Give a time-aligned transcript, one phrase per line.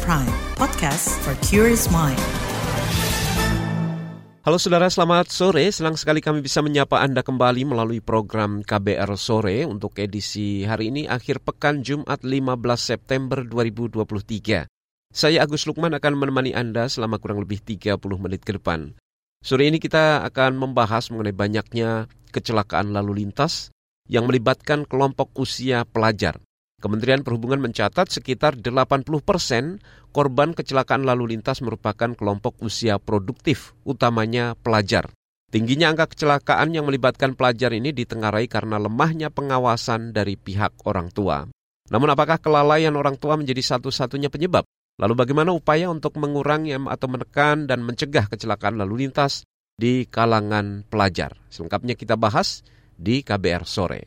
[0.00, 0.24] Prime,
[0.56, 2.16] podcast for curious mind.
[4.40, 5.68] Halo saudara, selamat sore.
[5.68, 11.04] Senang sekali kami bisa menyapa Anda kembali melalui program KBR Sore untuk edisi hari ini
[11.04, 14.64] akhir pekan Jumat 15 September 2023.
[15.12, 18.96] Saya Agus Lukman akan menemani Anda selama kurang lebih 30 menit ke depan.
[19.44, 23.68] Sore ini kita akan membahas mengenai banyaknya kecelakaan lalu lintas
[24.08, 26.40] yang melibatkan kelompok usia pelajar.
[26.82, 29.78] Kementerian Perhubungan mencatat sekitar 80 persen
[30.10, 35.14] korban kecelakaan lalu lintas merupakan kelompok usia produktif, utamanya pelajar.
[35.54, 41.46] Tingginya angka kecelakaan yang melibatkan pelajar ini ditengarai karena lemahnya pengawasan dari pihak orang tua.
[41.86, 44.66] Namun apakah kelalaian orang tua menjadi satu-satunya penyebab?
[44.98, 49.46] Lalu bagaimana upaya untuk mengurangi atau menekan dan mencegah kecelakaan lalu lintas
[49.78, 51.38] di kalangan pelajar?
[51.46, 52.66] Selengkapnya kita bahas
[52.98, 54.02] di KBR sore.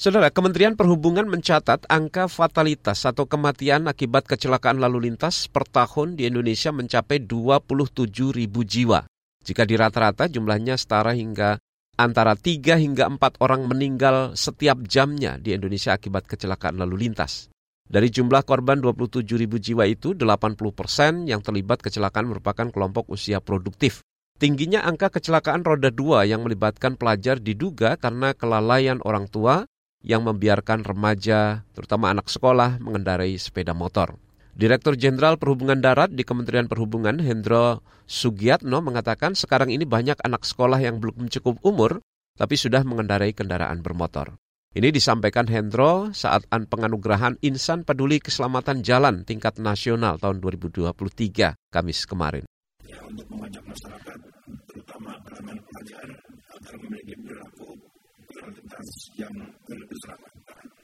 [0.00, 6.24] Saudara, Kementerian Perhubungan mencatat angka fatalitas atau kematian akibat kecelakaan lalu lintas per tahun di
[6.24, 9.04] Indonesia mencapai 27 ribu jiwa.
[9.44, 11.60] Jika dirata-rata jumlahnya setara hingga
[12.00, 17.52] antara 3 hingga 4 orang meninggal setiap jamnya di Indonesia akibat kecelakaan lalu lintas.
[17.84, 23.44] Dari jumlah korban 27 ribu jiwa itu, 80 persen yang terlibat kecelakaan merupakan kelompok usia
[23.44, 24.00] produktif.
[24.40, 29.68] Tingginya angka kecelakaan roda dua yang melibatkan pelajar diduga karena kelalaian orang tua
[30.00, 34.16] yang membiarkan remaja, terutama anak sekolah, mengendarai sepeda motor.
[34.56, 40.82] Direktur Jenderal Perhubungan Darat di Kementerian Perhubungan, Hendro Sugiatno, mengatakan sekarang ini banyak anak sekolah
[40.82, 42.02] yang belum cukup umur,
[42.36, 44.36] tapi sudah mengendarai kendaraan bermotor.
[44.70, 52.46] Ini disampaikan Hendro saat penganugerahan Insan Peduli Keselamatan Jalan tingkat nasional tahun 2023, Kamis kemarin.
[52.86, 54.18] Ya, untuk mengajak masyarakat,
[54.70, 56.06] terutama pelajar,
[56.54, 57.18] agar memiliki
[58.50, 59.34] prioritas yang
[59.70, 60.32] lebih selamat.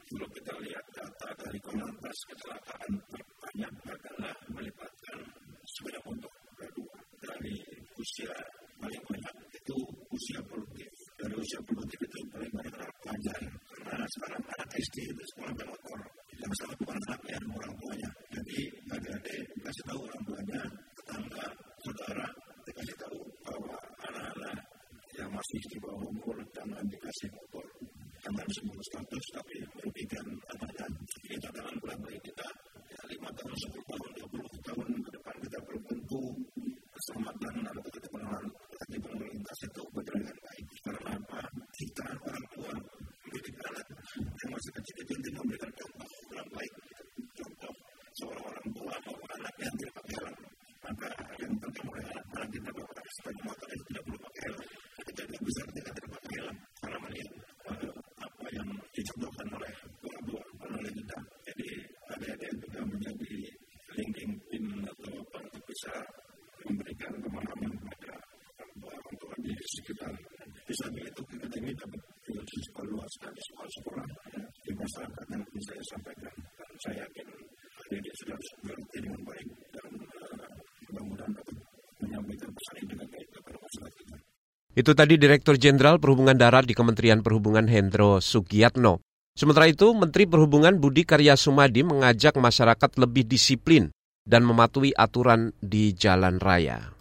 [0.06, 5.18] Kalau kita lihat data dari Korlantas kecelakaan terbanyak adalah melibatkan
[5.66, 6.94] sepeda motor kedua
[7.26, 7.58] dari
[7.98, 8.30] usia
[8.78, 9.76] paling banyak itu
[10.14, 10.90] usia produktif.
[11.18, 13.40] Dari usia produktif itu paling banyak adalah pelajar.
[13.82, 15.98] Karena sekarang anak SD itu sekolah motor.
[16.38, 18.10] Yang salah bukan anak ya, orang tuanya.
[18.30, 18.58] Jadi
[18.94, 20.62] adik-adik kasih tahu orang tuanya,
[21.02, 21.46] tetangga,
[21.82, 22.28] saudara,
[22.62, 24.58] dikasih tahu bahwa anak-anak
[25.16, 27.64] yang masih di bawah umur jangan dikasih motor
[28.20, 30.86] jangan semua status tapi merugikan anaknya
[31.24, 32.48] ini tantangan berat bagi kita
[32.92, 36.20] ya lima tahun sepuluh tahun dua puluh tahun ke depan kita belum tentu
[36.92, 38.44] keselamatan atau ketenangan
[38.92, 41.40] di pemerintah itu berjalan dengan baik karena apa
[41.72, 42.72] kita orang tua
[43.24, 43.86] mendidik anak
[44.20, 46.72] yang masih kecil itu untuk memberikan contoh yang baik
[47.40, 47.74] contoh
[48.20, 50.36] seorang orang tua maupun anak yang tidak pakai helm
[50.84, 51.08] maka
[51.40, 54.60] yang penting mulai anak-anak kita bahwa sepeda motor itu tidak perlu pakai helm
[55.16, 57.30] tidak bisa kita terpakai helm karena melihat
[58.20, 59.72] apa yang dicontohkan oleh
[60.04, 60.42] orang tua
[60.76, 61.18] oleh kita.
[61.48, 61.68] Jadi
[62.12, 63.32] ada-ada juga menjadi
[63.96, 65.94] linking pin atau apa untuk bisa
[66.68, 68.12] memberikan pemahaman kepada
[68.60, 70.12] orang tua orang tua di sekitar.
[70.66, 72.00] Di samping itu kita ini dapat
[72.46, 76.34] siswa luas dari sekolah-sekolah di masyarakat yang bisa saya sampaikan.
[76.36, 77.28] Dan saya yakin
[77.86, 79.86] adik-adik sudah mengerti dengan baik dan
[80.92, 81.56] mudah-mudahan dapat
[82.04, 84.16] menyampaikan pesan ini dengan baik kepada masyarakat kita.
[84.76, 89.00] Itu tadi Direktur Jenderal Perhubungan Darat di Kementerian Perhubungan Hendro Sugiatno.
[89.32, 93.88] Sementara itu, Menteri Perhubungan Budi Karya Sumadi mengajak masyarakat lebih disiplin
[94.28, 96.92] dan mematuhi aturan di jalan raya.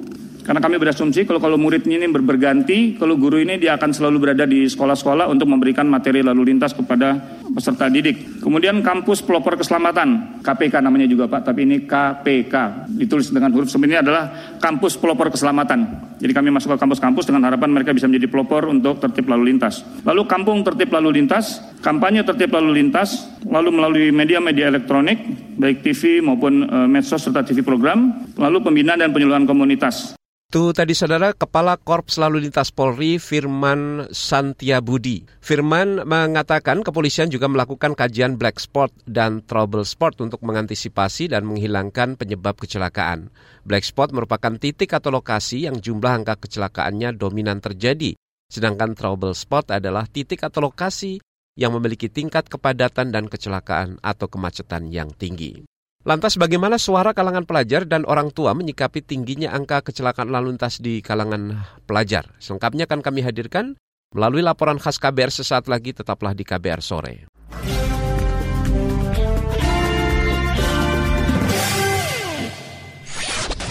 [0.45, 4.45] karena kami berasumsi kalau kalau murid ini berganti, kalau guru ini dia akan selalu berada
[4.45, 7.17] di sekolah-sekolah untuk memberikan materi lalu lintas kepada
[7.49, 8.45] peserta didik.
[8.45, 12.84] Kemudian kampus pelopor keselamatan, KPK namanya juga Pak, tapi ini KPK.
[12.95, 14.25] Ditulis dengan huruf sebenarnya adalah
[14.63, 16.15] kampus pelopor keselamatan.
[16.23, 19.83] Jadi kami masuk ke kampus-kampus dengan harapan mereka bisa menjadi pelopor untuk tertib lalu lintas.
[20.07, 25.19] Lalu kampung tertib lalu lintas, kampanye tertib lalu lintas, lalu melalui media-media elektronik,
[25.59, 30.15] baik TV maupun e, medsos serta TV program, lalu pembinaan dan penyuluhan komunitas.
[30.55, 35.27] Itu tadi saudara Kepala Korps Lalu Lintas Polri Firman Santiabudi.
[35.43, 42.15] Firman mengatakan kepolisian juga melakukan kajian black spot dan trouble spot untuk mengantisipasi dan menghilangkan
[42.15, 43.35] penyebab kecelakaan.
[43.67, 48.15] Black spot merupakan titik atau lokasi yang jumlah angka kecelakaannya dominan terjadi.
[48.47, 51.19] Sedangkan trouble spot adalah titik atau lokasi
[51.59, 55.67] yang memiliki tingkat kepadatan dan kecelakaan atau kemacetan yang tinggi.
[56.05, 61.01] Lantas bagaimana suara kalangan pelajar dan orang tua menyikapi tingginya angka kecelakaan lalu lintas di
[61.01, 62.29] kalangan pelajar?
[62.37, 63.81] Selengkapnya akan kami hadirkan
[64.13, 67.25] melalui laporan khas KBR sesaat lagi tetaplah di KBR sore.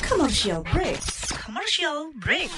[0.02, 1.02] Commercial break.
[1.38, 2.50] Commercial break.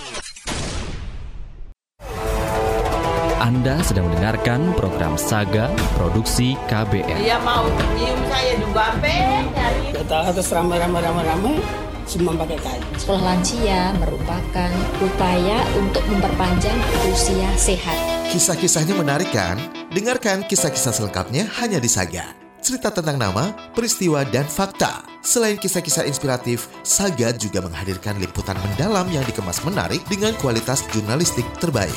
[3.45, 7.13] Anda sedang mendengarkan program Saga Produksi KBR.
[7.21, 9.93] Dia mau nyium saya juga nyari.
[9.93, 11.61] Kita harus ramai-ramai-ramai-ramai
[12.09, 12.81] semua pakai kain.
[12.97, 16.73] Sekolah lansia merupakan upaya untuk memperpanjang
[17.13, 17.93] usia sehat.
[18.33, 19.61] Kisah-kisahnya menarik kan?
[19.93, 22.33] Dengarkan kisah-kisah selengkapnya hanya di Saga.
[22.65, 25.05] Cerita tentang nama, peristiwa, dan fakta.
[25.21, 31.93] Selain kisah-kisah inspiratif, Saga juga menghadirkan liputan mendalam yang dikemas menarik dengan kualitas jurnalistik terbaik.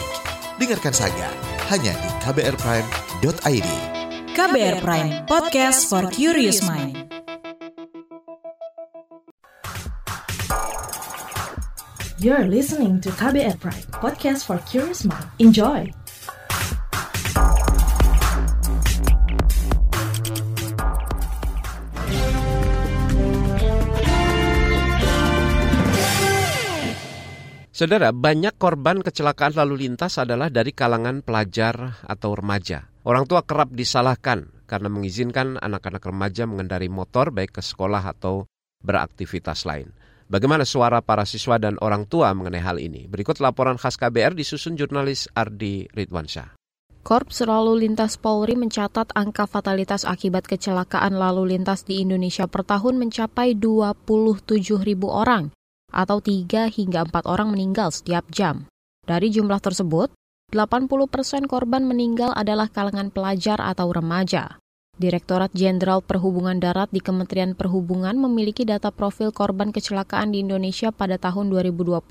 [0.59, 1.31] Dengarkan Saga
[1.71, 3.71] hanya di kbrprime.id.
[4.35, 7.07] KBR Prime, podcast for curious mind.
[12.19, 15.31] You're listening to KBR Prime, podcast for curious mind.
[15.39, 15.95] Enjoy!
[27.79, 32.91] Saudara, banyak korban kecelakaan lalu lintas adalah dari kalangan pelajar atau remaja.
[33.07, 38.51] Orang tua kerap disalahkan karena mengizinkan anak-anak remaja mengendari motor baik ke sekolah atau
[38.83, 39.95] beraktivitas lain.
[40.27, 43.07] Bagaimana suara para siswa dan orang tua mengenai hal ini?
[43.07, 46.59] Berikut laporan khas KBR disusun jurnalis Ardi Ridwansyah.
[47.07, 52.99] Korps Lalu Lintas Polri mencatat angka fatalitas akibat kecelakaan lalu lintas di Indonesia per tahun
[52.99, 55.55] mencapai 27 ribu orang
[55.93, 58.69] atau 3 hingga 4 orang meninggal setiap jam.
[59.09, 60.13] Dari jumlah tersebut,
[60.53, 64.57] 80 persen korban meninggal adalah kalangan pelajar atau remaja.
[64.99, 71.21] Direktorat Jenderal Perhubungan Darat di Kementerian Perhubungan memiliki data profil korban kecelakaan di Indonesia pada
[71.21, 72.03] tahun 2020.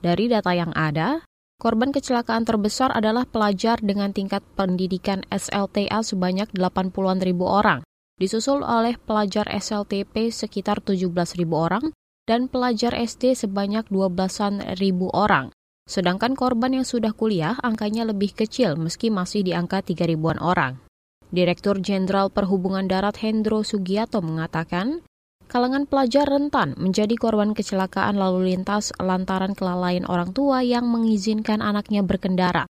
[0.00, 1.20] Dari data yang ada,
[1.60, 7.84] korban kecelakaan terbesar adalah pelajar dengan tingkat pendidikan SLTA sebanyak 80-an ribu orang,
[8.16, 11.92] disusul oleh pelajar SLTP sekitar 17 ribu orang,
[12.24, 15.52] dan pelajar SD sebanyak 12-an ribu orang.
[15.84, 20.80] Sedangkan korban yang sudah kuliah angkanya lebih kecil meski masih di angka 3 ribuan orang.
[21.28, 25.04] Direktur Jenderal Perhubungan Darat Hendro Sugiyato mengatakan,
[25.44, 32.00] kalangan pelajar rentan menjadi korban kecelakaan lalu lintas lantaran kelalaian orang tua yang mengizinkan anaknya
[32.00, 32.64] berkendara.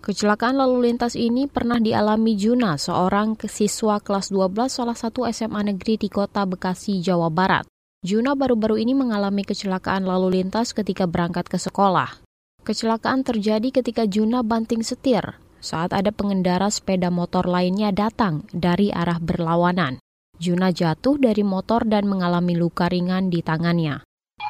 [0.00, 6.00] Kecelakaan lalu lintas ini pernah dialami Juna, seorang siswa kelas 12 salah satu SMA negeri
[6.00, 7.68] di kota Bekasi, Jawa Barat.
[8.00, 12.24] Juna baru-baru ini mengalami kecelakaan lalu lintas ketika berangkat ke sekolah.
[12.64, 19.20] Kecelakaan terjadi ketika Juna banting setir saat ada pengendara sepeda motor lainnya datang dari arah
[19.20, 20.00] berlawanan.
[20.40, 24.00] Juna jatuh dari motor dan mengalami luka ringan di tangannya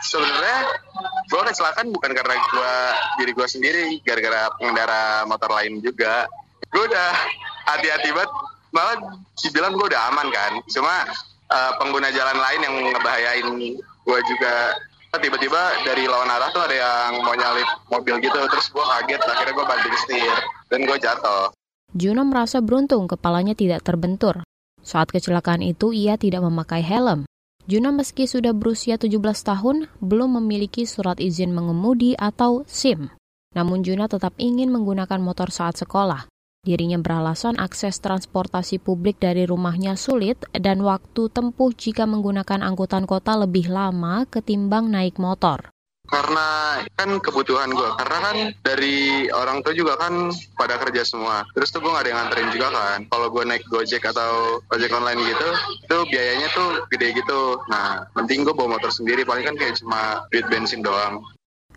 [0.01, 0.90] sebenarnya
[1.31, 2.75] gue kecelakaan bukan karena gue
[3.23, 6.27] diri gue sendiri gara-gara pengendara motor lain juga.
[6.75, 7.11] Gue udah
[7.71, 8.31] hati-hati banget.
[8.75, 8.97] Malah
[9.39, 10.53] dibilang gue udah aman kan.
[10.67, 11.07] Cuma
[11.51, 13.47] uh, pengguna jalan lain yang ngebahayain
[13.79, 14.75] gue juga.
[15.11, 18.39] Tiba-tiba dari lawan arah tuh ada yang mau nyalip mobil gitu.
[18.51, 19.23] Terus gue kaget.
[19.23, 20.37] Akhirnya gue banting setir.
[20.67, 21.55] Dan gue jatuh.
[21.95, 24.43] Juno merasa beruntung kepalanya tidak terbentur.
[24.83, 27.30] Saat kecelakaan itu ia tidak memakai helm
[27.71, 33.15] Juna meski sudah berusia 17 tahun, belum memiliki surat izin mengemudi atau SIM.
[33.55, 36.27] Namun Juna tetap ingin menggunakan motor saat sekolah.
[36.67, 43.39] Dirinya beralasan akses transportasi publik dari rumahnya sulit dan waktu tempuh jika menggunakan angkutan kota
[43.39, 45.71] lebih lama ketimbang naik motor
[46.11, 46.47] karena
[46.99, 48.37] kan kebutuhan gue karena kan
[48.67, 52.51] dari orang tua juga kan pada kerja semua terus tuh gue gak ada yang nganterin
[52.51, 55.49] juga kan kalau gue naik gojek atau ojek online gitu
[55.87, 60.27] itu biayanya tuh gede gitu nah penting gue bawa motor sendiri paling kan kayak cuma
[60.35, 61.23] duit bensin doang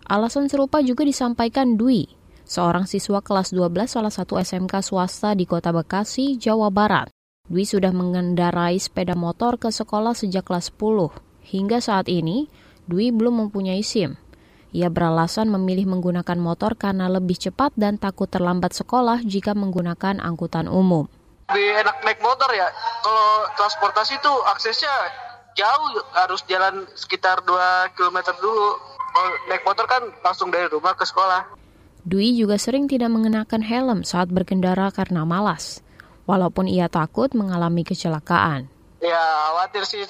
[0.04, 2.12] Alasan serupa juga disampaikan Dwi,
[2.44, 7.08] seorang siswa kelas 12 salah satu SMK swasta di Kota Bekasi, Jawa Barat.
[7.48, 11.16] Dwi sudah mengendarai sepeda motor ke sekolah sejak kelas 10.
[11.44, 12.52] Hingga saat ini,
[12.84, 14.20] Dwi belum mempunyai SIM.
[14.74, 20.65] Ia beralasan memilih menggunakan motor karena lebih cepat dan takut terlambat sekolah jika menggunakan angkutan
[20.65, 21.06] umum.
[21.53, 22.65] Lebih enak naik motor ya.
[23.06, 24.89] Kalau transportasi itu aksesnya
[25.53, 28.82] jauh, harus jalan sekitar 2 km dulu.
[29.13, 31.53] Kalau naik motor kan langsung dari rumah ke sekolah.
[32.03, 35.86] Dwi juga sering tidak mengenakan helm saat berkendara karena malas.
[36.25, 38.74] Walaupun ia takut mengalami kecelakaan.
[39.03, 39.22] Ya
[39.53, 40.01] khawatir sih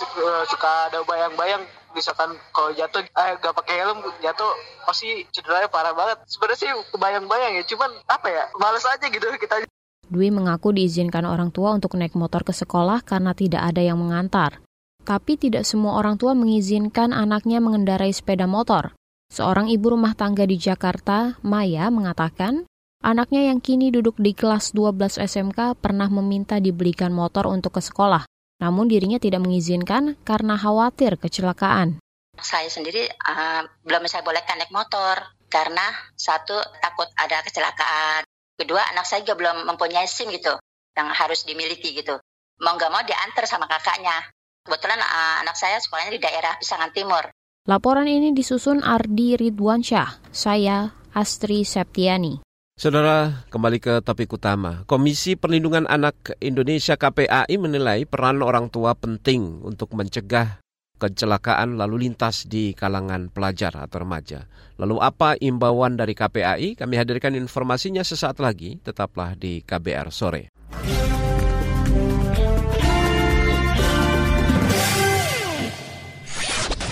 [0.48, 4.52] suka ada bayang-bayang misalkan kalau jatuh eh gak pakai helm jatuh
[4.84, 6.20] pasti cederanya parah banget.
[6.28, 9.66] Sebenarnya sih kebayang-bayang ya, cuman apa ya males aja gitu kita.
[10.12, 14.60] Dwi mengaku diizinkan orang tua untuk naik motor ke sekolah karena tidak ada yang mengantar.
[15.04, 18.96] Tapi tidak semua orang tua mengizinkan anaknya mengendarai sepeda motor.
[19.34, 22.70] Seorang ibu rumah tangga di Jakarta, Maya, mengatakan
[23.02, 28.24] anaknya yang kini duduk di kelas 12 SMK pernah meminta dibelikan motor untuk ke sekolah.
[28.64, 32.00] Namun dirinya tidak mengizinkan karena khawatir kecelakaan.
[32.40, 35.20] Saya sendiri uh, belum saya bolehkan naik motor
[35.52, 35.84] karena
[36.16, 38.24] satu takut ada kecelakaan.
[38.56, 40.56] Kedua anak saya juga belum mempunyai SIM gitu
[40.96, 42.16] yang harus dimiliki gitu.
[42.64, 44.32] Mau nggak mau diantar sama kakaknya.
[44.64, 47.28] Kebetulan uh, anak saya sekolahnya di daerah Pisangan Timur.
[47.68, 50.32] Laporan ini disusun Ardi Ridwansyah.
[50.32, 52.43] Saya Astri Septiani.
[52.74, 54.82] Saudara, kembali ke topik utama.
[54.90, 60.58] Komisi Perlindungan Anak Indonesia KPAI menilai peran orang tua penting untuk mencegah
[60.98, 64.50] kecelakaan lalu lintas di kalangan pelajar atau remaja.
[64.82, 66.74] Lalu apa imbauan dari KPAI?
[66.74, 68.82] Kami hadirkan informasinya sesaat lagi.
[68.82, 70.50] Tetaplah di KBR sore.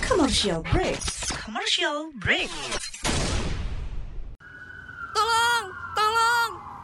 [0.05, 1.01] Commercial break.
[1.41, 2.53] Commercial break.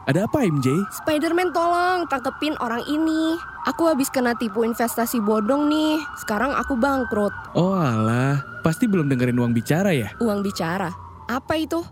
[0.08, 0.72] Ada apa MJ?
[1.04, 3.36] Spiderman tolong tangkepin orang ini.
[3.68, 6.00] Aku habis kena tipu investasi bodong nih.
[6.16, 7.28] Sekarang aku bangkrut.
[7.52, 10.08] Oh alah, pasti belum dengerin uang bicara ya?
[10.24, 10.88] Uang bicara?
[11.28, 11.84] Apa itu?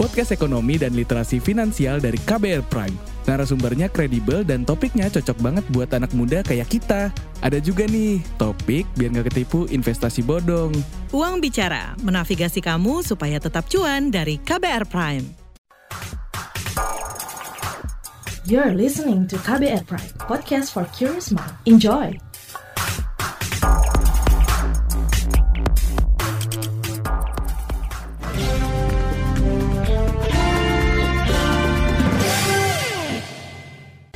[0.00, 2.96] Podcast ekonomi dan literasi finansial dari KBR Prime.
[3.28, 7.12] Narasumbernya kredibel dan topiknya cocok banget buat anak muda kayak kita.
[7.44, 10.72] Ada juga nih, topik biar nggak ketipu investasi bodong.
[11.12, 15.40] Uang Bicara, menavigasi kamu supaya tetap cuan dari KBR Prime.
[18.50, 21.54] You're listening to KBR Prime, podcast for curious mind.
[21.70, 22.18] Enjoy!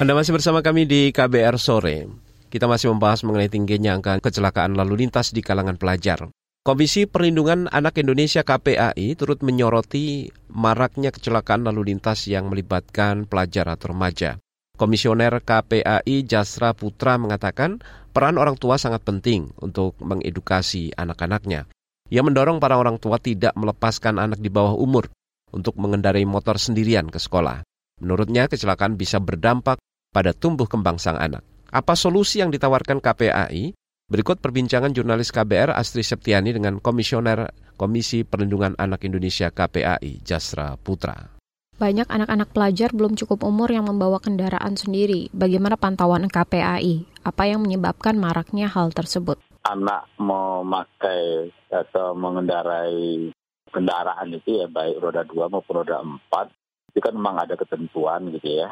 [0.03, 2.11] Anda masih bersama kami di KBR Sore.
[2.51, 6.27] Kita masih membahas mengenai tingginya angka kecelakaan lalu lintas di kalangan pelajar.
[6.65, 13.93] Komisi Perlindungan Anak Indonesia KPAI turut menyoroti maraknya kecelakaan lalu lintas yang melibatkan pelajar atau
[13.93, 14.41] remaja.
[14.73, 17.85] Komisioner KPAI Jasra Putra mengatakan
[18.17, 21.69] peran orang tua sangat penting untuk mengedukasi anak-anaknya.
[22.09, 25.13] Ia mendorong para orang tua tidak melepaskan anak di bawah umur
[25.53, 27.61] untuk mengendarai motor sendirian ke sekolah.
[28.01, 29.77] Menurutnya kecelakaan bisa berdampak
[30.17, 31.45] pada tumbuh kembang sang anak.
[31.69, 33.77] Apa solusi yang ditawarkan KPAI?
[34.05, 37.49] Berikut perbincangan jurnalis KBR Astri Septiani dengan Komisioner
[37.81, 41.33] Komisi Perlindungan Anak Indonesia KPAI Jasra Putra.
[41.81, 45.33] Banyak anak-anak pelajar belum cukup umur yang membawa kendaraan sendiri.
[45.33, 47.25] Bagaimana pantauan KPAI?
[47.25, 49.41] Apa yang menyebabkan maraknya hal tersebut?
[49.65, 53.33] Anak memakai atau mengendarai
[53.73, 56.53] kendaraan itu ya baik roda 2 maupun roda 4
[56.93, 58.69] itu kan memang ada ketentuan gitu ya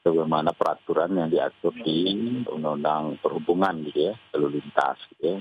[0.00, 2.08] bagaimana peraturan yang diatur di
[2.48, 5.38] undang-undang perhubungan gitu ya lalu lintas gitu ya.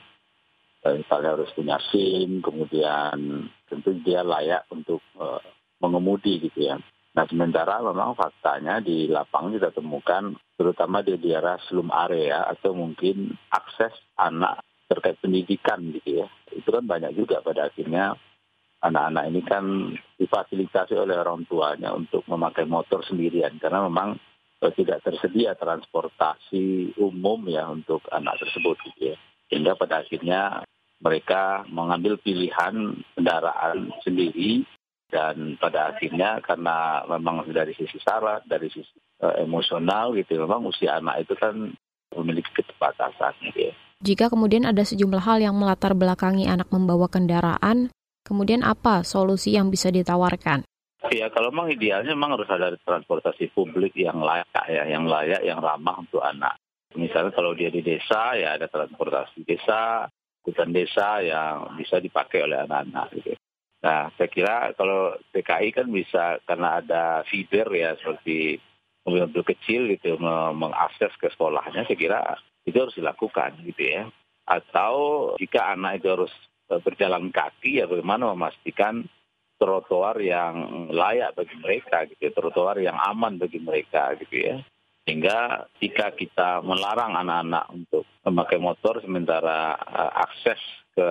[0.80, 5.44] Misalnya harus punya SIM kemudian tentu dia layak untuk uh,
[5.84, 6.80] mengemudi gitu ya.
[7.16, 13.36] Nah sementara memang faktanya di lapangan kita temukan terutama di daerah selum area atau mungkin
[13.52, 16.28] akses anak terkait pendidikan gitu ya.
[16.52, 18.16] Itu kan banyak juga pada akhirnya
[18.80, 19.66] anak-anak ini kan
[20.16, 23.60] difasilitasi oleh orang tuanya untuk memakai motor sendirian.
[23.60, 24.16] Karena memang
[24.76, 29.18] tidak tersedia transportasi umum ya untuk anak tersebut gitu ya.
[29.48, 30.68] Sehingga pada akhirnya
[31.00, 34.68] mereka mengambil pilihan kendaraan sendiri
[35.10, 41.02] dan pada akhirnya karena memang dari sisi syarat, dari sisi uh, emosional gitu, memang usia
[41.02, 41.74] anak itu kan
[42.14, 43.74] memiliki keterbatasan gitu ya.
[44.00, 47.92] Jika kemudian ada sejumlah hal yang melatar belakangi anak membawa kendaraan,
[48.24, 50.69] kemudian apa solusi yang bisa ditawarkan?
[51.08, 55.64] Ya kalau memang idealnya memang harus ada transportasi publik yang layak ya, yang layak, yang
[55.64, 56.60] ramah untuk anak.
[57.00, 60.12] Misalnya kalau dia di desa ya ada transportasi desa,
[60.44, 63.32] hutan desa yang bisa dipakai oleh anak-anak gitu.
[63.80, 68.60] Nah, saya kira kalau DKI kan bisa karena ada feeder ya seperti
[69.08, 70.20] mobil-mobil kecil gitu
[70.52, 72.20] mengakses ke sekolahnya, saya kira
[72.68, 74.04] itu harus dilakukan gitu ya.
[74.44, 76.34] Atau jika anak itu harus
[76.68, 79.08] e, berjalan kaki ya bagaimana memastikan
[79.60, 84.56] trotoar yang layak bagi mereka gitu, ya, trotoar yang aman bagi mereka gitu ya.
[85.04, 90.62] Sehingga jika kita melarang anak-anak untuk memakai motor sementara e, akses
[90.96, 91.08] ke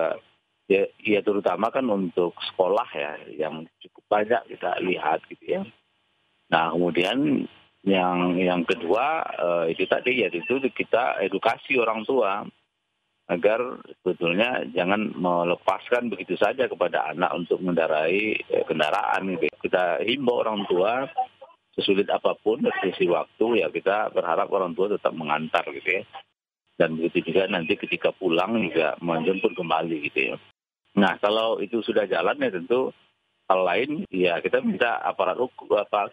[0.69, 5.61] ya, ya terutama kan untuk sekolah ya yang cukup banyak kita lihat gitu ya.
[6.49, 7.45] Nah kemudian
[7.83, 12.43] yang yang kedua uh, itu tadi ya itu kita edukasi orang tua
[13.29, 13.61] agar
[14.01, 19.45] sebetulnya jangan melepaskan begitu saja kepada anak untuk mengendarai eh, kendaraan gitu.
[19.69, 21.05] Kita himbau orang tua
[21.77, 26.03] sesulit apa pun dari sisi waktu ya kita berharap orang tua tetap mengantar gitu ya.
[26.73, 30.35] Dan begitu juga nanti ketika pulang juga menjemput kembali gitu ya.
[30.97, 32.89] Nah, kalau itu sudah jalan ya tentu
[33.45, 35.37] hal lain ya kita minta aparat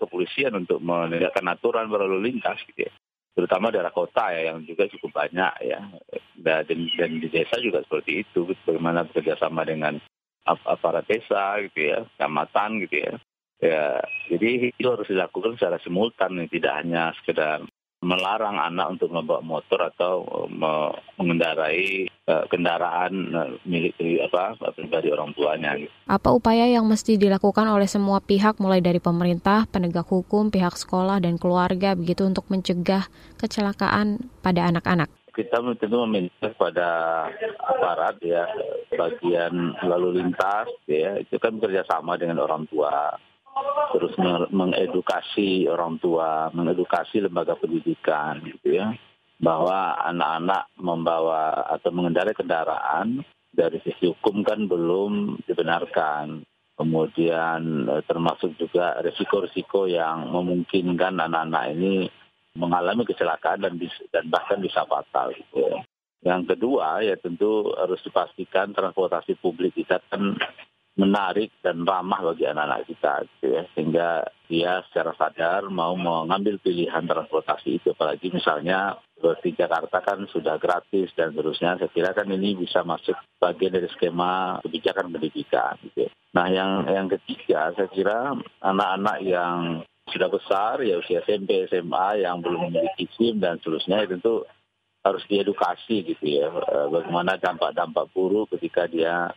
[0.01, 2.93] kepolisian untuk menegakkan aturan berlalu lintas gitu ya.
[3.37, 5.81] Terutama daerah kota ya yang juga cukup banyak ya.
[6.41, 10.01] Dan, dan di desa juga seperti itu bagaimana bekerjasama dengan
[10.47, 13.13] aparat desa gitu ya, kecamatan gitu ya.
[13.57, 17.65] Ya, jadi itu harus dilakukan secara simultan, tidak hanya sekedar
[18.05, 23.97] melarang anak untuk membawa motor atau uh, mengendarai uh, kendaraan uh, milik
[24.29, 25.75] apa pribadi orang tuanya.
[26.05, 31.25] Apa upaya yang mesti dilakukan oleh semua pihak mulai dari pemerintah, penegak hukum, pihak sekolah
[31.25, 33.09] dan keluarga begitu untuk mencegah
[33.41, 35.09] kecelakaan pada anak-anak?
[35.37, 36.89] Kita tentu meminta kepada
[37.61, 38.49] aparat ya
[38.97, 43.21] bagian lalu lintas ya itu kan bekerjasama dengan orang tua
[43.97, 44.13] terus
[44.53, 48.93] mengedukasi orang tua, mengedukasi lembaga pendidikan gitu ya,
[49.41, 56.45] bahwa anak-anak membawa atau mengendarai kendaraan dari sisi hukum kan belum dibenarkan.
[56.77, 62.05] Kemudian eh, termasuk juga risiko-risiko yang memungkinkan anak-anak ini
[62.57, 63.81] mengalami kecelakaan dan,
[64.13, 65.81] dan bahkan bisa fatal gitu ya.
[66.25, 70.37] Yang kedua ya tentu harus dipastikan transportasi publik kita kan
[70.97, 73.63] menarik dan ramah bagi anak-anak kita gitu ya.
[73.77, 74.09] Sehingga
[74.49, 77.93] dia secara sadar mau mengambil pilihan transportasi itu.
[77.93, 81.77] Apalagi misalnya di Jakarta kan sudah gratis dan seterusnya.
[81.77, 86.11] Saya kira kan ini bisa masuk bagian dari skema kebijakan pendidikan gitu ya.
[86.33, 92.39] Nah yang yang ketiga saya kira anak-anak yang sudah besar ya usia SMP SMA yang
[92.41, 94.35] belum memiliki SIM dan seterusnya itu tentu
[95.03, 96.51] harus diedukasi gitu ya.
[96.51, 99.31] Eh, bagaimana dampak-dampak buruk ketika dia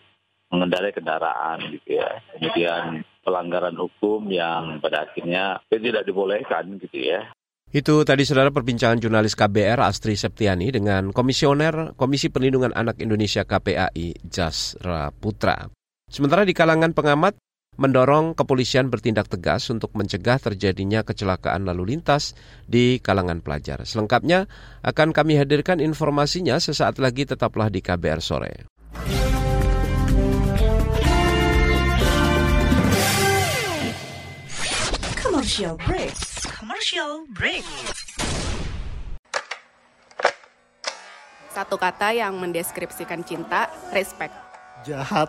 [0.49, 2.09] mengendarai kendaraan gitu ya.
[2.35, 7.29] Kemudian pelanggaran hukum yang pada akhirnya tidak dibolehkan gitu ya.
[7.69, 14.25] Itu tadi saudara perbincangan jurnalis KBR Astri Septiani dengan Komisioner Komisi Perlindungan Anak Indonesia KPAI
[14.25, 15.69] Jasra Putra.
[16.09, 17.37] Sementara di kalangan pengamat
[17.77, 22.33] mendorong kepolisian bertindak tegas untuk mencegah terjadinya kecelakaan lalu lintas
[22.65, 23.85] di kalangan pelajar.
[23.85, 24.49] Selengkapnya
[24.81, 28.78] akan kami hadirkan informasinya sesaat lagi tetaplah di KBR sore.
[35.59, 36.15] Commercial break.
[36.55, 37.67] Commercial break.
[41.51, 44.31] Satu kata yang mendeskripsikan cinta, respect.
[44.87, 45.27] Jahat.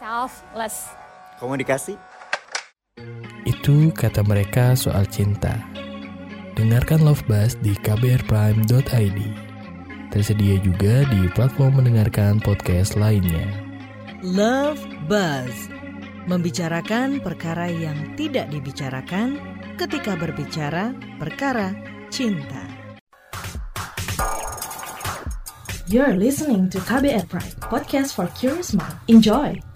[0.00, 0.88] Selfless.
[1.36, 2.00] Komunikasi.
[3.44, 5.52] Itu kata mereka soal cinta.
[6.56, 9.18] Dengarkan Love Buzz di kbrprime.id.
[10.08, 13.44] Tersedia juga di platform mendengarkan podcast lainnya.
[14.24, 15.68] Love Buzz
[16.30, 19.49] membicarakan perkara yang tidak dibicarakan
[19.80, 21.72] ketika berbicara perkara
[22.12, 22.68] cinta.
[25.88, 28.92] You're listening to KBR Pride, podcast for curious mind.
[29.08, 29.69] Enjoy!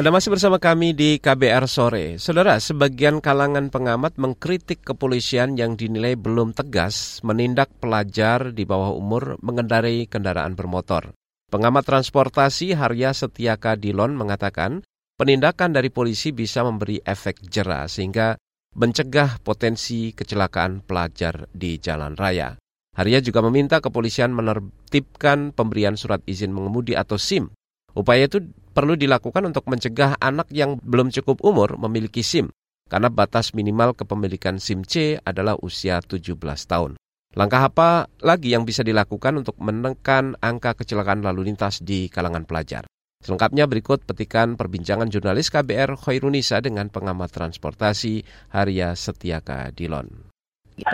[0.00, 2.16] Anda masih bersama kami di KBR Sore.
[2.16, 9.36] Saudara, sebagian kalangan pengamat mengkritik kepolisian yang dinilai belum tegas menindak pelajar di bawah umur
[9.44, 11.12] mengendarai kendaraan bermotor.
[11.52, 14.80] Pengamat transportasi Harya Setiaka Dilon mengatakan,
[15.20, 18.40] penindakan dari polisi bisa memberi efek jera sehingga
[18.80, 22.56] mencegah potensi kecelakaan pelajar di jalan raya.
[22.96, 27.52] Haria juga meminta kepolisian menertibkan pemberian surat izin mengemudi atau SIM.
[27.92, 32.50] Upaya itu perlu dilakukan untuk mencegah anak yang belum cukup umur memiliki SIM,
[32.90, 36.34] karena batas minimal kepemilikan SIM C adalah usia 17
[36.66, 36.98] tahun.
[37.38, 42.86] Langkah apa lagi yang bisa dilakukan untuk menekan angka kecelakaan lalu lintas di kalangan pelajar?
[43.22, 50.30] Selengkapnya berikut petikan perbincangan jurnalis KBR Khairunisa dengan pengamat transportasi Haria Setiaka Dilon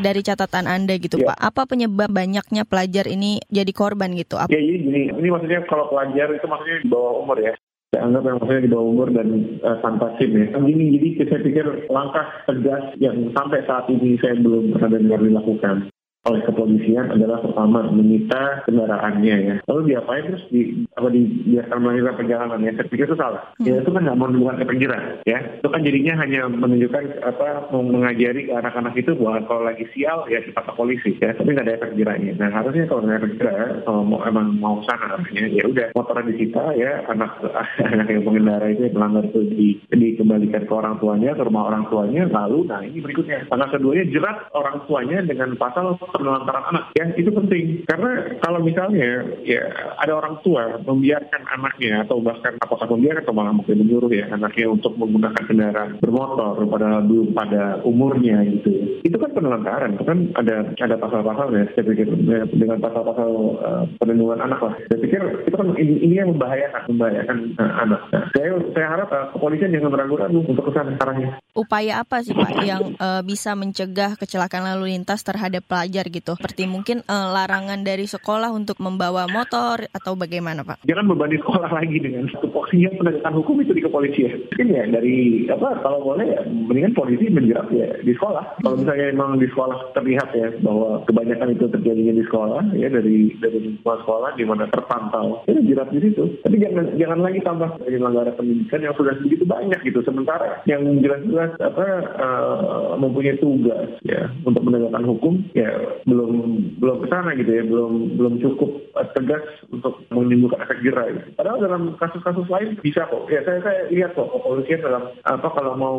[0.03, 1.33] dari catatan Anda gitu ya.
[1.33, 4.35] Pak, apa penyebab banyaknya pelajar ini jadi korban gitu?
[4.51, 7.55] Ya ini gini, ini maksudnya kalau pelajar itu maksudnya di bawah umur ya.
[7.97, 9.29] Saya anggap yang maksudnya di bawah umur dan
[9.65, 10.53] uh, tanpa SIM ya.
[10.53, 15.89] Gini, jadi saya pikir langkah tegas yang sampai saat ini saya belum pernah dengar dilakukan
[16.27, 19.55] oleh kepolisian adalah pertama menyita kendaraannya ya.
[19.71, 22.73] Lalu diapain terus di apa dibiarkan melanjutkan perjalanan ya?
[22.75, 23.43] Saya pikir itu salah.
[23.57, 23.67] Hmm.
[23.67, 25.39] Ya itu kan nggak menunjukkan kepenjiran ya.
[25.63, 30.61] Itu kan jadinya hanya menunjukkan apa mengajari anak-anak itu bahwa kalau lagi sial ya kita
[30.67, 31.31] ke polisi ya.
[31.39, 32.33] Tapi nggak ada efek jerahnya.
[32.43, 36.19] Nah harusnya kalau nggak efek jerah kalau mau emang mau sana artinya ya udah motor
[36.27, 37.39] disita ya anak
[37.95, 41.87] anak yang pengendara itu yang melanggar itu di, dikembalikan ke orang tuanya ke rumah orang
[41.87, 43.47] tuanya lalu nah ini berikutnya.
[43.47, 47.65] Langkah keduanya jerat orang tuanya dengan pasal penelantaran anak ya itu penting.
[47.87, 49.63] Karena kalau misalnya ya
[50.01, 54.67] ada orang tua membiarkan anaknya atau bahkan apakah membiarkan atau malah mungkin menyuruh ya anaknya
[54.73, 57.03] untuk menggunakan kendaraan bermotor pada
[57.37, 59.01] pada umurnya gitu.
[59.07, 63.85] Itu kan penelantaran itu kan ada ada pasal-pasal ya saya pikir ya, dengan pasal-pasal uh,
[64.01, 64.75] perlindungan anak lah.
[64.89, 68.01] Saya pikir itu kan ini, ini yang membahayakan membahayakan uh, anak.
[68.11, 72.37] Nah, saya saya harap uh, kepolisian jangan ragu-ragu untuk ke sana arahnya upaya apa sih
[72.37, 76.39] pak yang uh, bisa mencegah kecelakaan lalu lintas terhadap pelajar gitu?
[76.39, 80.87] Seperti mungkin uh, larangan dari sekolah untuk membawa motor atau bagaimana Pak?
[80.87, 84.47] Jangan bebani sekolah lagi dengan tupoksinya penegakan hukum itu di kepolisian.
[84.53, 85.17] Mungkin ya dari
[85.51, 88.63] apa kalau boleh ya mendingan polisi menjerat ya di sekolah.
[88.63, 93.35] Kalau misalnya memang di sekolah terlihat ya bahwa kebanyakan itu terjadinya di sekolah ya dari
[93.39, 96.25] dari lingkungan sekolah di mana terpantau ya jerat di situ.
[96.43, 100.01] Tapi jangan jangan lagi tambah negara pendidikan yang sudah begitu banyak gitu.
[100.07, 101.87] Sementara yang jelas-jelas apa
[102.19, 105.69] uh, mempunyai tugas ya untuk menegakkan hukum ya
[106.05, 106.31] belum
[106.79, 108.71] belum ke sana gitu ya, belum belum cukup
[109.17, 111.09] tegas untuk menimbulkan efek jerah.
[111.13, 111.29] Gitu.
[111.37, 113.29] Padahal dalam kasus-kasus lain bisa kok.
[113.29, 115.99] Ya saya saya lihat kok kepolisian dalam apa kalau mau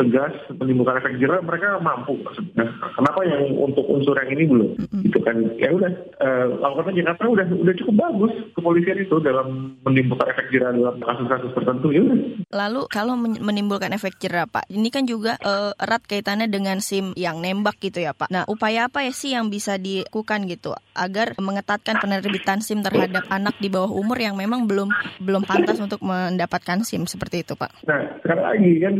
[0.00, 2.66] tegas menimbulkan efek jerah mereka mampu maksudnya.
[2.96, 4.70] Kenapa yang untuk unsur yang ini belum?
[5.04, 5.36] Gitu kan.
[5.60, 10.48] Ya udah uh, lakukan aja karena udah udah cukup bagus kepolisian itu dalam menimbulkan efek
[10.54, 12.18] jerah dalam kasus-kasus tertentu ya udah.
[12.48, 17.42] Lalu kalau menimbulkan efek jerah Pak, ini kan juga uh, erat kaitannya dengan SIM yang
[17.42, 18.32] nembak gitu ya Pak.
[18.32, 23.54] Nah, upaya apa ya sih yang bisa dilakukan gitu agar mengetatkan penerbitan SIM terhadap anak
[23.60, 24.90] di bawah umur yang memang belum
[25.22, 27.84] belum pantas untuk mendapatkan SIM seperti itu, Pak.
[27.86, 28.94] Nah, sekarang lagi kan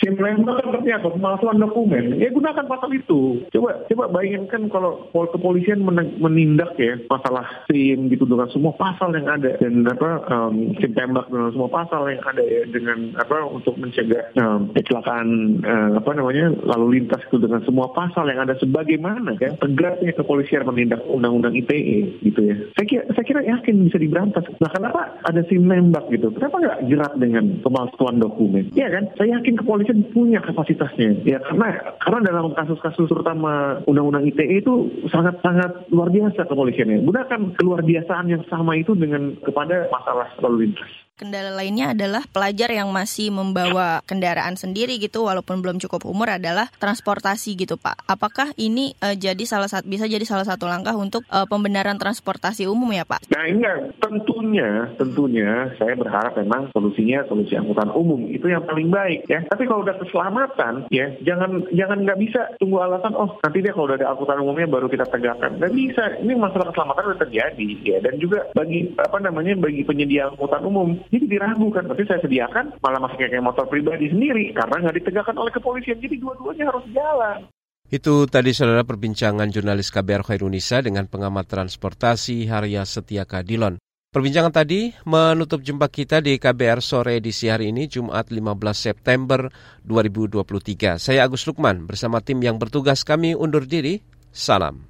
[0.00, 1.08] SIM lembak kan apa?
[1.12, 2.16] Pemalsuan dokumen.
[2.16, 3.44] Ya gunakan pasal itu.
[3.52, 5.82] Coba coba bayangkan kalau kepolisian
[6.20, 11.26] menindak ya masalah SIM gitu dengan semua pasal yang ada dan apa um, SIM tembak
[11.32, 16.52] dengan semua pasal yang ada ya dengan apa untuk mencegah um, kecelakaan uh, apa namanya
[16.64, 22.20] lalu lintas itu dengan semua pasal yang ada sebagaimana ya tegasnya kepolisian menindak undang-undang ITE
[22.20, 22.56] gitu ya.
[22.76, 24.44] Saya kira, saya kira yakin bisa diberantas.
[24.60, 26.28] Nah kenapa ada SIM nembak gitu?
[26.36, 28.68] Kenapa nggak jerat dengan pemalsuan dokumen?
[28.76, 29.04] Iya kan?
[29.16, 31.24] Saya yakin kepolisian punya kapasitasnya.
[31.24, 37.08] Ya karena karena dalam kasus-kasus terutama undang-undang ITE itu sangat-sangat luar biasa kepolisiannya.
[37.08, 40.99] Gunakan keluar biasaan yang sama itu dengan kepada masalah lalu lintas.
[41.20, 46.72] Kendala lainnya adalah pelajar yang masih membawa kendaraan sendiri gitu walaupun belum cukup umur adalah
[46.80, 48.08] transportasi gitu Pak.
[48.08, 52.64] Apakah ini uh, jadi salah satu bisa jadi salah satu langkah untuk uh, pembenaran transportasi
[52.64, 53.28] umum ya Pak?
[53.36, 59.28] Nah enggak, tentunya tentunya saya berharap memang solusinya solusi angkutan umum itu yang paling baik
[59.28, 59.44] ya.
[59.44, 63.92] Tapi kalau udah keselamatan ya jangan jangan nggak bisa tunggu alasan oh nanti dia kalau
[63.92, 65.60] udah ada angkutan umumnya baru kita tegakkan.
[65.60, 66.16] Nggak bisa.
[66.24, 70.96] Ini masalah keselamatan udah terjadi ya dan juga bagi apa namanya bagi penyedia angkutan umum
[71.10, 75.50] jadi diragukan, tapi saya sediakan malah masih kayak motor pribadi sendiri karena nggak ditegakkan oleh
[75.50, 75.98] kepolisian.
[75.98, 77.50] Jadi dua-duanya harus jalan.
[77.90, 83.82] Itu tadi saudara perbincangan jurnalis KBR Khairunisa dengan pengamat transportasi Harya Setiaka Dilon.
[84.10, 89.50] Perbincangan tadi menutup jumpa kita di KBR sore edisi hari ini Jumat 15 September
[89.86, 90.98] 2023.
[90.98, 94.02] Saya Agus Lukman bersama tim yang bertugas kami undur diri.
[94.30, 94.89] Salam.